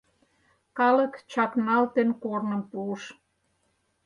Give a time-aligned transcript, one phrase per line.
[0.77, 3.03] Калык, чакналтен, корным пуыш.